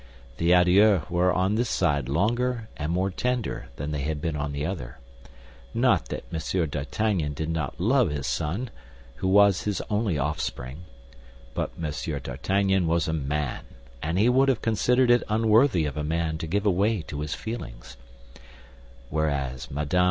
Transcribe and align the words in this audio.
The 0.37 0.51
adieux 0.51 1.03
were 1.11 1.31
on 1.31 1.53
this 1.53 1.69
side 1.69 2.09
longer 2.09 2.69
and 2.75 2.91
more 2.91 3.11
tender 3.11 3.67
than 3.75 3.91
they 3.91 4.01
had 4.01 4.19
been 4.19 4.35
on 4.35 4.51
the 4.51 4.65
other—not 4.65 6.05
that 6.09 6.23
M. 6.33 6.69
d'Artagnan 6.71 7.33
did 7.33 7.49
not 7.51 7.79
love 7.79 8.09
his 8.09 8.25
son, 8.25 8.71
who 9.17 9.27
was 9.27 9.61
his 9.65 9.79
only 9.91 10.17
offspring, 10.17 10.85
but 11.53 11.69
M. 11.79 11.91
d'Artagnan 12.19 12.87
was 12.87 13.07
a 13.07 13.13
man, 13.13 13.61
and 14.01 14.17
he 14.17 14.27
would 14.27 14.49
have 14.49 14.63
considered 14.63 15.11
it 15.11 15.21
unworthy 15.29 15.85
of 15.85 15.97
a 15.97 16.03
man 16.03 16.39
to 16.39 16.47
give 16.47 16.65
way 16.65 17.03
to 17.03 17.19
his 17.19 17.35
feelings; 17.35 17.95
whereas 19.11 19.69
Mme. 19.69 19.85